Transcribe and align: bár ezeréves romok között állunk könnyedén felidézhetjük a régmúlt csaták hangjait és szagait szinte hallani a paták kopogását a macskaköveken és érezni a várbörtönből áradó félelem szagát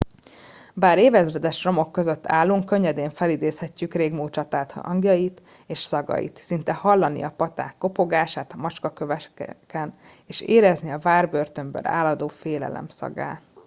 bár 0.73 0.97
ezeréves 0.97 1.63
romok 1.63 1.91
között 1.91 2.27
állunk 2.27 2.65
könnyedén 2.65 3.09
felidézhetjük 3.09 3.93
a 3.93 3.97
régmúlt 3.97 4.33
csaták 4.33 4.71
hangjait 4.73 5.41
és 5.65 5.77
szagait 5.79 6.37
szinte 6.37 6.73
hallani 6.73 7.21
a 7.23 7.31
paták 7.31 7.75
kopogását 7.77 8.51
a 8.51 8.57
macskaköveken 8.57 9.93
és 10.25 10.41
érezni 10.41 10.91
a 10.91 10.99
várbörtönből 10.99 11.87
áradó 11.87 12.27
félelem 12.27 12.87
szagát 12.89 13.41